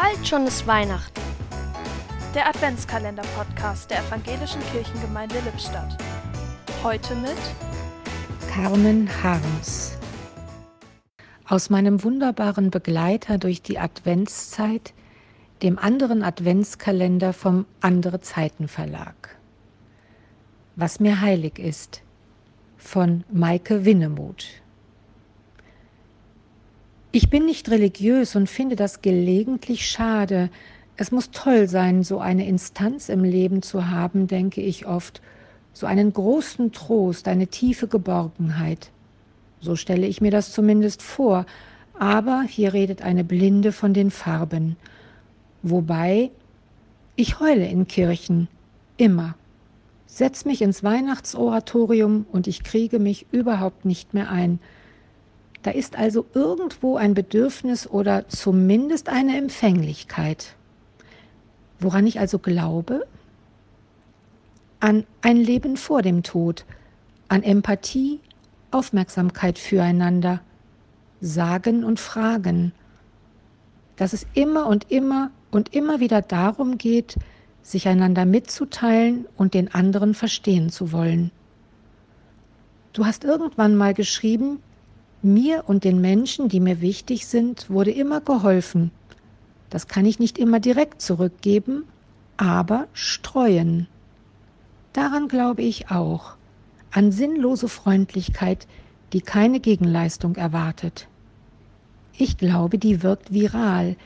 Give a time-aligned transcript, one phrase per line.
[0.00, 1.20] Bald schon ist Weihnachten.
[2.34, 5.94] Der Adventskalender-Podcast der Evangelischen Kirchengemeinde Lippstadt.
[6.82, 7.36] Heute mit
[8.50, 9.98] Carmen Harms.
[11.44, 14.94] Aus meinem wunderbaren Begleiter durch die Adventszeit,
[15.62, 19.36] dem anderen Adventskalender vom Andere Zeiten Verlag.
[20.76, 22.00] Was mir heilig ist
[22.78, 24.62] von Maike Winnemuth.
[27.12, 30.48] Ich bin nicht religiös und finde das gelegentlich schade.
[30.96, 35.20] Es muss toll sein, so eine Instanz im Leben zu haben, denke ich oft,
[35.72, 38.92] so einen großen Trost, eine tiefe Geborgenheit.
[39.60, 41.46] So stelle ich mir das zumindest vor,
[41.98, 44.76] aber hier redet eine Blinde von den Farben.
[45.62, 46.30] Wobei
[47.16, 48.46] ich heule in Kirchen,
[48.98, 49.34] immer.
[50.06, 54.60] Setz mich ins Weihnachtsoratorium und ich kriege mich überhaupt nicht mehr ein.
[55.62, 60.54] Da ist also irgendwo ein Bedürfnis oder zumindest eine Empfänglichkeit.
[61.78, 63.06] Woran ich also glaube?
[64.80, 66.64] An ein Leben vor dem Tod,
[67.28, 68.20] an Empathie,
[68.70, 70.40] Aufmerksamkeit füreinander,
[71.20, 72.72] Sagen und Fragen,
[73.96, 77.16] dass es immer und immer und immer wieder darum geht,
[77.62, 81.30] sich einander mitzuteilen und den anderen verstehen zu wollen.
[82.94, 84.62] Du hast irgendwann mal geschrieben,
[85.22, 88.90] mir und den Menschen, die mir wichtig sind, wurde immer geholfen.
[89.68, 91.84] Das kann ich nicht immer direkt zurückgeben,
[92.36, 93.86] aber streuen.
[94.92, 96.34] Daran glaube ich auch,
[96.90, 98.66] an sinnlose Freundlichkeit,
[99.12, 101.06] die keine Gegenleistung erwartet.
[102.16, 103.96] Ich glaube, die wirkt viral,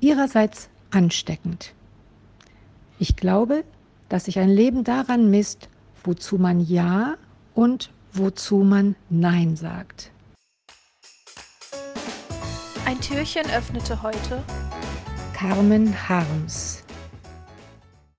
[0.00, 1.74] ihrerseits ansteckend.
[2.98, 3.64] Ich glaube,
[4.08, 5.68] dass sich ein Leben daran misst,
[6.04, 7.14] wozu man Ja
[7.54, 10.10] und wozu man Nein sagt.
[12.92, 14.42] Ein Türchen öffnete heute
[15.32, 16.82] Carmen Harms.